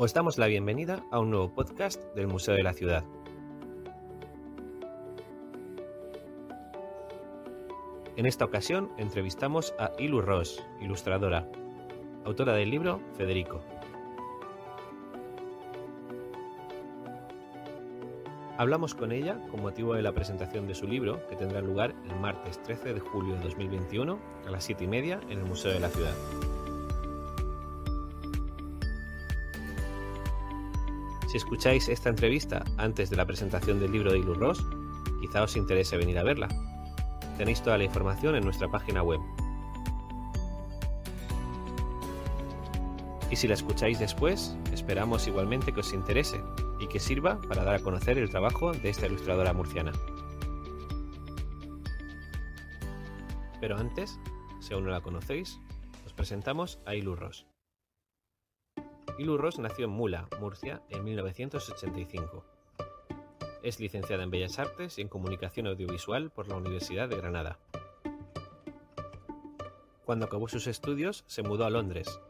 [0.00, 3.02] Os damos la bienvenida a un nuevo podcast del Museo de la Ciudad.
[8.14, 11.48] En esta ocasión entrevistamos a Ilu Ross, ilustradora,
[12.24, 13.60] autora del libro Federico.
[18.56, 22.20] Hablamos con ella con motivo de la presentación de su libro, que tendrá lugar el
[22.20, 25.80] martes 13 de julio de 2021 a las 7 y media en el Museo de
[25.80, 26.14] la Ciudad.
[31.28, 34.64] Si escucháis esta entrevista antes de la presentación del libro de Ilu Ross,
[35.20, 36.48] quizá os interese venir a verla.
[37.36, 39.20] Tenéis toda la información en nuestra página web.
[43.30, 46.40] Y si la escucháis después, esperamos igualmente que os interese
[46.80, 49.92] y que sirva para dar a conocer el trabajo de esta ilustradora murciana.
[53.60, 54.18] Pero antes,
[54.60, 55.60] si aún no la conocéis,
[56.06, 57.16] os presentamos a Ilu
[59.18, 59.24] Ross.
[59.24, 62.44] Ilu Ross nació en Mula, Murcia, en 1985.
[63.62, 67.58] Es licenciada en Bellas Artes y en Comunicación Audiovisual por la Universidad de Granada.
[70.04, 72.20] Cuando acabó sus estudios, se mudó a Londres,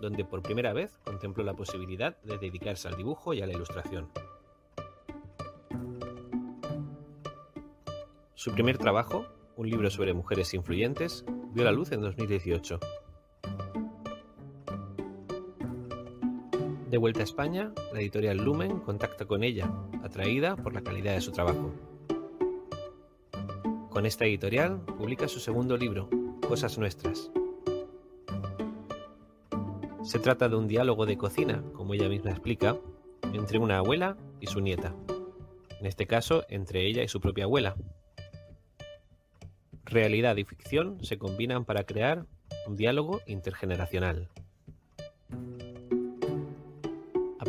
[0.00, 4.08] donde por primera vez contempló la posibilidad de dedicarse al dibujo y a la ilustración.
[8.34, 12.80] Su primer trabajo, un libro sobre mujeres influyentes, vio la luz en 2018.
[16.92, 21.22] De vuelta a España, la editorial Lumen contacta con ella, atraída por la calidad de
[21.22, 21.72] su trabajo.
[23.88, 26.10] Con esta editorial publica su segundo libro,
[26.46, 27.30] Cosas Nuestras.
[30.02, 32.76] Se trata de un diálogo de cocina, como ella misma explica,
[33.32, 34.94] entre una abuela y su nieta.
[35.80, 37.74] En este caso, entre ella y su propia abuela.
[39.86, 42.26] Realidad y ficción se combinan para crear
[42.66, 44.28] un diálogo intergeneracional.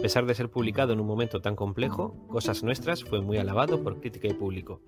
[0.03, 4.01] Pesar de ser publicado en un momento tan complejo, Cosas Nuestras fue muy alabado por
[4.01, 4.81] crítica y público,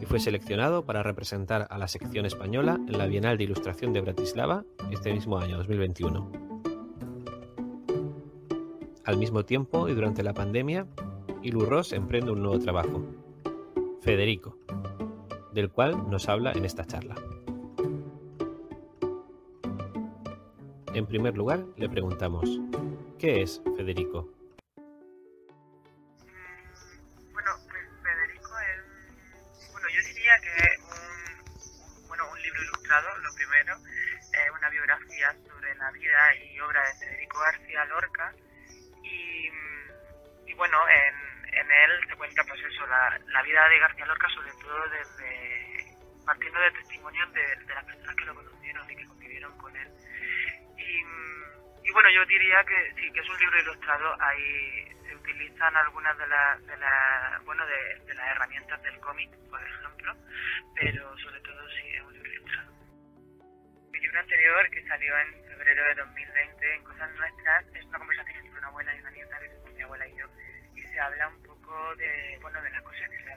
[0.00, 4.00] y fue seleccionado para representar a la sección española en la Bienal de Ilustración de
[4.00, 6.32] Bratislava este mismo año 2021.
[9.04, 10.88] Al mismo tiempo y durante la pandemia,
[11.44, 13.04] Ilu Ross emprende un nuevo trabajo,
[14.00, 14.58] Federico,
[15.52, 17.14] del cual nos habla en esta charla.
[20.92, 22.60] En primer lugar, le preguntamos,
[23.24, 24.28] ¿qué es Federico?
[27.32, 30.52] Bueno, pues Federico es, bueno, yo diría que
[30.82, 33.76] un, bueno, un libro ilustrado, lo primero,
[34.30, 38.34] es una biografía sobre la vida y obra de Federico García Lorca
[39.02, 39.48] y,
[40.46, 44.28] y bueno, en, en él se cuenta pues eso, la, la vida de García Lorca
[44.34, 45.96] sobre todo desde,
[46.26, 47.56] partiendo de testimonios de,
[52.14, 56.64] yo diría que sí, que es un libro ilustrado, ahí se utilizan algunas de las,
[56.64, 60.16] de la, bueno, de, de las herramientas del cómic, por ejemplo,
[60.76, 62.72] pero sobre todo sí es un libro ilustrado.
[63.90, 68.36] Mi libro anterior, que salió en febrero de 2020, en Cosas Nuestras, es una conversación
[68.46, 70.26] entre una abuela y una nieta, que somos mi abuela y yo,
[70.76, 73.33] y se habla un poco de, bueno, de las cosas que se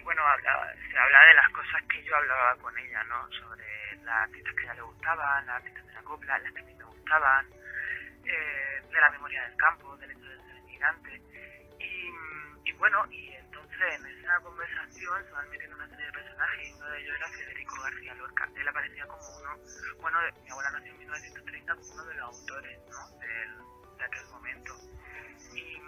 [0.00, 3.30] y bueno, habla, se habla de las cosas que yo hablaba con ella, ¿no?
[3.32, 6.60] Sobre las artistas que a ella le gustaban, las artistas de la copla, las que
[6.60, 7.46] a mí me gustaban,
[8.24, 10.50] eh, de la memoria del campo, del hecho de ser
[12.64, 16.72] y bueno, y entonces en esa conversación se van metiendo una serie de personajes y
[16.72, 18.48] uno de ellos era Federico García Lorca.
[18.56, 19.56] Él aparecía como uno,
[20.00, 23.18] bueno, mi abuela nació en 1930 como uno de los autores, ¿no?
[23.18, 24.74] Del, de aquel momento.
[25.54, 25.82] Y,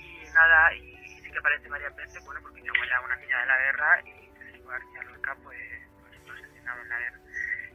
[0.00, 0.99] y nada, y
[1.30, 4.30] que aparece varias veces, bueno, porque mi abuela es una niña de la guerra y
[4.38, 7.18] Federico García Lorca pues, pues fue asesinado en la guerra.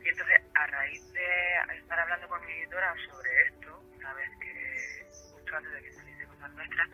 [0.04, 5.06] Y entonces, a raíz de estar hablando con mi editora sobre esto, una vez que,
[5.34, 6.90] justo antes de que saliese Cosas Nuestras,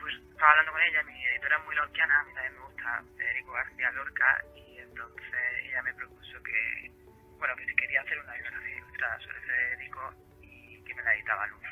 [0.00, 3.02] pues estaba hablando con ella, mi editora es muy lorquiana, a mí también me gusta
[3.16, 6.90] Federico García Lorca, y entonces ella me propuso que,
[7.38, 11.46] bueno, que si quería hacer una biografía ilustrada sobre Federico y que me la editaba
[11.46, 11.65] Luz.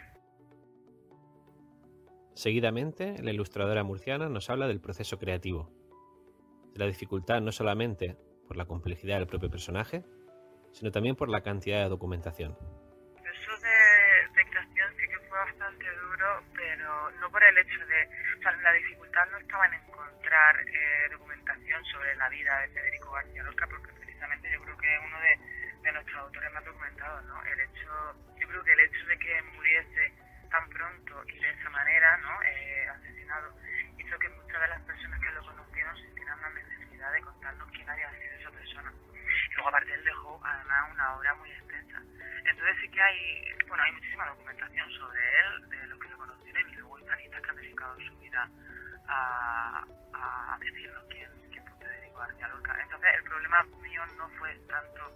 [2.45, 5.73] Seguidamente, la ilustradora murciana nos habla del proceso creativo,
[6.75, 10.05] de la dificultad no solamente por la complejidad del propio personaje,
[10.71, 12.53] sino también por la cantidad de documentación.
[12.53, 13.81] Proceso de,
[14.37, 18.53] de creación sí que fue bastante duro, pero no por el hecho de, o sea,
[18.61, 23.67] la dificultad no estaba en encontrar eh, documentación sobre la vida de Federico García Lorca,
[23.73, 27.43] porque precisamente yo creo que uno de, de nuestros autores más documentados, ¿no?
[27.43, 27.89] El hecho,
[28.37, 30.24] yo creo que el hecho de que muriese
[42.65, 46.71] entonces sí que hay, bueno, hay muchísima documentación sobre él, de lo que lo conocieron
[46.71, 48.49] y luego hispanistas que han dedicado su vida
[49.07, 49.85] a,
[50.15, 52.79] a decirnos quién, quién fue Federico García Lorca.
[52.81, 55.13] Entonces el problema mío no fue tanto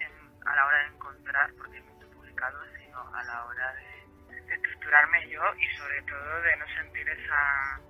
[0.00, 4.40] en, a la hora de encontrar, porque hay mucho publicado, sino a la hora de,
[4.40, 7.80] de estructurarme yo y sobre todo de no sentir esa...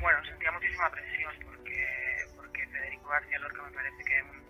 [0.00, 4.45] Bueno, sentía muchísima presión porque, porque Federico García Lorca me parece que es un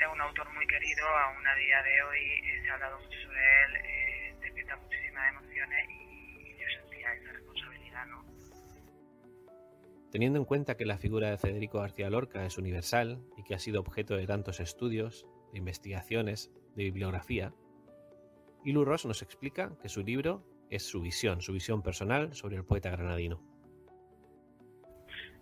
[0.00, 3.18] es un autor muy querido, aún a día de hoy eh, se ha hablado mucho
[3.24, 8.24] sobre él, eh, despierta muchísimas emociones y, y yo sentía esa responsabilidad, ¿no?
[10.12, 13.58] Teniendo en cuenta que la figura de Federico García Lorca es universal y que ha
[13.58, 17.52] sido objeto de tantos estudios, de investigaciones, de bibliografía,
[18.64, 22.64] Ilu Ross nos explica que su libro es su visión, su visión personal sobre el
[22.64, 23.40] poeta granadino.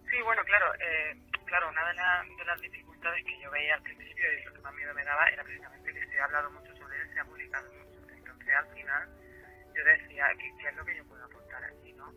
[0.08, 3.82] Sí, bueno, claro, eh, claro, una de, la, de, las dificultades que yo veía al
[3.82, 6.76] principio y lo que más miedo me daba era precisamente que se ha hablado mucho
[6.76, 7.98] sobre él, se ha publicado mucho.
[8.10, 9.08] Entonces al final
[9.74, 12.12] yo decía, ¿qué, qué es lo que yo puedo aportar aquí, no?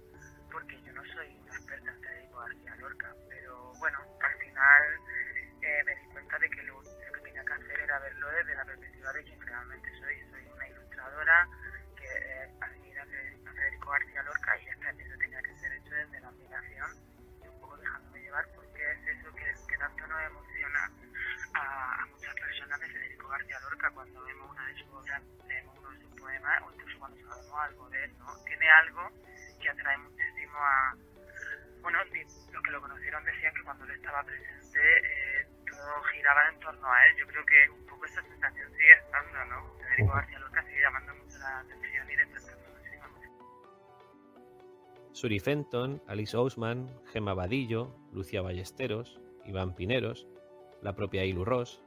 [0.52, 4.84] Porque yo no soy una experta en Federico García Lorca, pero bueno, al final
[5.62, 8.19] eh, me di cuenta de que lo, lo, que tenía que hacer era verlo
[32.70, 37.06] que lo conocieron decían que cuando él estaba presente eh, todo giraba en torno a
[37.08, 37.16] él.
[37.18, 39.74] Yo creo que un poco esa sensación sigue estando, ¿no?
[39.80, 43.08] Federico García Lorca sigue llamando mucho la atención y despertando muchísima
[45.14, 50.28] Suri Fenton, Alice Ousman, Gemma Vadillo, Lucia Ballesteros, Iván Pineros,
[50.82, 51.82] la propia Ilu Ross.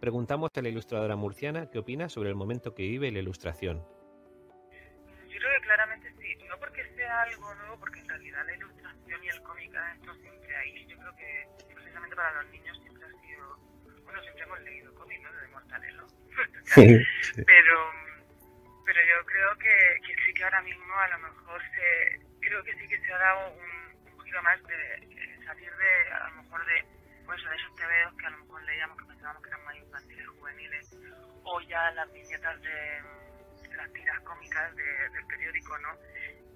[0.00, 3.78] Preguntamos a la ilustradora murciana qué opina sobre el momento que vive la ilustración.
[3.78, 8.81] Yo creo que claramente sí, no porque sea algo nuevo, porque en realidad la ilustración
[9.20, 10.86] y el cómic han estado siempre ahí.
[10.86, 13.56] Yo creo que precisamente para los niños siempre ha sido,
[14.04, 15.32] bueno, siempre hemos leído cómic, ¿no?
[15.32, 16.06] De Mortadelo.
[17.46, 17.92] pero,
[18.86, 22.74] pero yo creo que, que, sí que ahora mismo a lo mejor se, creo que
[22.74, 26.42] sí que se ha dado un, un giro más de eh, salir de, a lo
[26.42, 26.84] mejor de,
[27.26, 30.28] pues de esos tebeos que a lo mejor leíamos que pensábamos que eran más infantiles,
[30.28, 30.96] juveniles,
[31.44, 33.02] o ya las viñetas de
[33.76, 35.88] las tiras cómicas de, del periódico, ¿no?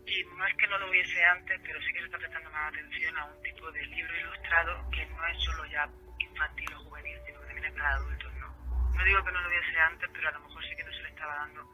[0.07, 2.73] Y no es que no lo hubiese antes, pero sí que se está prestando más
[2.73, 5.89] atención a un tipo de libro ilustrado que no es solo ya
[6.21, 8.49] infantil o juvenil, sino que también es para adultos, ¿no?
[8.95, 11.03] No digo que no lo hubiese antes, pero a lo mejor sí que no se
[11.03, 11.69] le estaba dando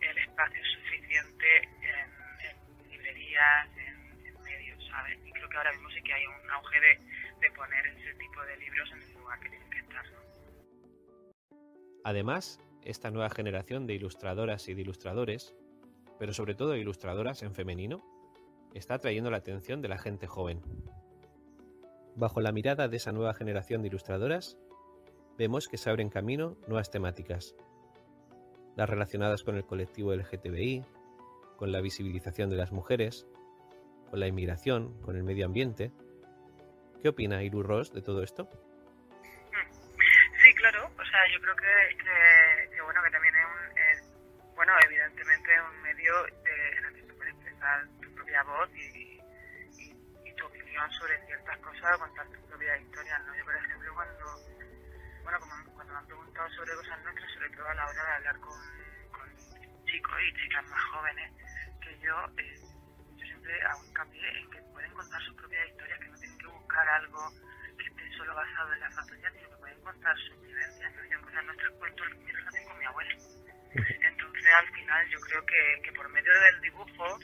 [0.00, 5.18] el espacio suficiente en, librerías, en, en, medios, ¿sabes?
[5.24, 6.98] Y creo que ahora mismo sí que hay un auge de,
[7.40, 10.18] de poner ese tipo de libros en el lugar que tienen que estar, ¿no?
[12.04, 15.54] Además, esta nueva generación de ilustradoras y de ilustradores,
[16.18, 18.02] pero sobre todo ilustradoras en femenino,
[18.74, 20.62] está atrayendo la atención de la gente joven.
[22.16, 24.58] Bajo la mirada de esa nueva generación de ilustradoras,
[25.38, 27.54] vemos que se abren camino nuevas temáticas,
[28.76, 30.84] las relacionadas con el colectivo LGTBI,
[31.56, 33.26] con la visibilización de las mujeres,
[34.10, 35.92] con la inmigración, con el medio ambiente.
[37.02, 38.48] ¿Qué opina Iru Ross de todo esto?
[40.42, 40.86] Sí, claro.
[40.86, 41.98] O sea, yo creo que,
[51.98, 53.36] contar tus propias historias, ¿no?
[53.36, 54.24] Yo, por ejemplo, cuando,
[55.22, 58.12] bueno, como, cuando me han preguntado sobre cosas nuestras, sobre todo a la hora de
[58.12, 58.58] hablar con,
[59.10, 61.32] con chicos y chicas más jóvenes
[61.82, 62.60] que yo, eh,
[63.16, 66.46] yo siempre hago hincapié en que pueden contar sus propias historias, que no tienen que
[66.46, 67.32] buscar algo
[67.78, 71.04] que esté solo basado en la fantasía, sino que pueden contar sus vivencias, ¿no?
[71.04, 73.14] Yo cosas nuestras cuento mi relación con mi abuela.
[74.00, 77.18] Entonces, al final, yo creo que, que por medio del dibujo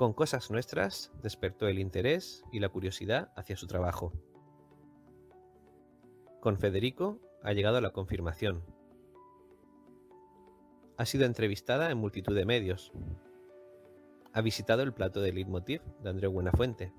[0.00, 4.14] Con cosas nuestras despertó el interés y la curiosidad hacia su trabajo.
[6.40, 8.64] Con Federico ha llegado la confirmación.
[10.96, 12.92] Ha sido entrevistada en multitud de medios.
[14.32, 16.94] Ha visitado el plato de Leitmotiv de Andreu Buenafuente.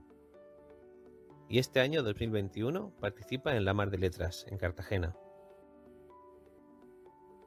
[1.49, 5.15] Y este año 2021 participa en la Mar de Letras, en Cartagena.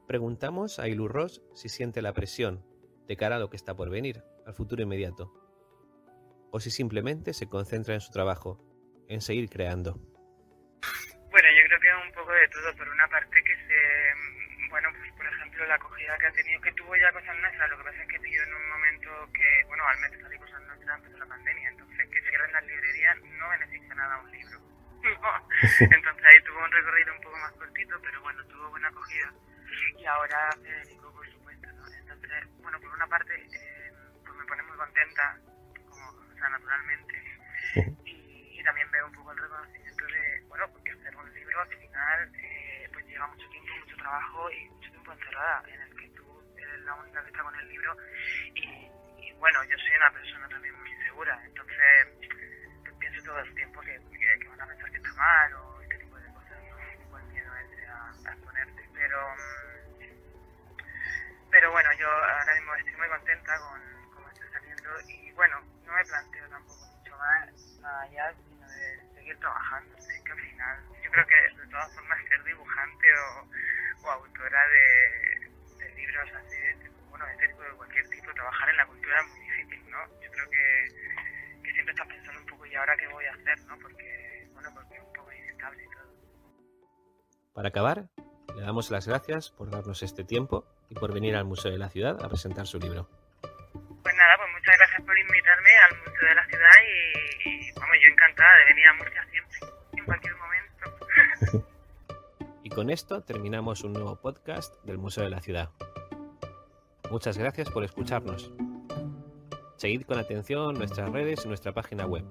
[0.08, 2.64] Preguntamos a Ilu Ross si siente la presión
[3.06, 5.43] de cara a lo que está por venir, al futuro inmediato,
[6.54, 8.62] o si simplemente se concentra en su trabajo,
[9.08, 9.98] en seguir creando.
[11.34, 12.70] Bueno, yo creo que es un poco de todo.
[12.78, 16.70] Por una parte que se, bueno, pues por ejemplo la acogida que ha tenido, que
[16.78, 19.82] tuvo ya cosas nuestras, lo que pasa es que pilló en un momento que, bueno,
[19.82, 23.48] al menos salió cosas nuestras antes de la pandemia, entonces que cierren las librerías no
[23.50, 24.58] beneficia nada a un libro.
[25.04, 25.10] No,
[25.90, 29.34] Entonces ahí tuvo un recorrido un poco más cortito, pero bueno, tuvo buena acogida.
[29.98, 31.84] Y ahora Federico, por supuesto, ¿no?
[31.92, 33.92] Entonces, bueno, por una parte, eh,
[34.24, 35.36] pues me pone muy contenta,
[36.44, 37.14] sea, naturalmente.
[38.04, 41.68] Y, y también veo un poco el reconocimiento de, bueno, porque hacer un libro al
[41.68, 46.08] final, eh, pues lleva mucho tiempo, mucho trabajo y mucho tiempo encerrada, en el que
[46.10, 47.96] tú eres la única que está con el libro.
[48.54, 48.90] Y,
[49.26, 52.06] y bueno, yo soy una persona también muy insegura, entonces
[52.82, 55.82] pues, pienso todo el tiempo que, que, que van a pensar que está mal o
[55.82, 56.76] este tipo de cosas, ¿no?
[56.76, 58.88] Un poco el miedo ese a, a exponerte.
[58.94, 59.18] Pero,
[61.50, 65.92] pero bueno, yo ahora mismo estoy muy contenta con cómo está saliendo y bueno, no
[65.92, 69.96] me planteo tampoco mucho más, más allá, sino de seguir trabajando.
[69.96, 75.50] Es que al final, yo creo que de todas formas ser dibujante o, autora de,
[75.78, 79.28] de libros así, de, bueno, de este de cualquier tipo, trabajar en la cultura es
[79.28, 79.98] muy difícil, ¿no?
[80.20, 83.58] Yo creo que, que siempre estás pensando un poco, ¿y ahora qué voy a hacer,
[83.66, 83.78] no?
[83.78, 86.04] Porque, bueno, porque es un poco inestable y todo.
[87.54, 88.04] Para acabar,
[88.54, 91.88] le damos las gracias por darnos este tiempo y por venir al Museo de la
[91.88, 93.08] Ciudad a presentar su libro.
[98.24, 99.58] Encantada de venir a Murcia siempre,
[99.92, 101.68] en cualquier momento.
[102.62, 105.68] Y con esto terminamos un nuevo podcast del Museo de la Ciudad.
[107.10, 108.50] Muchas gracias por escucharnos.
[109.76, 112.24] Seguid con atención nuestras redes y nuestra página web.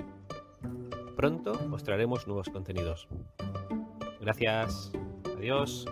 [1.15, 3.07] Pronto os traeremos nuevos contenidos.
[4.21, 4.91] Gracias.
[5.37, 5.85] Adiós.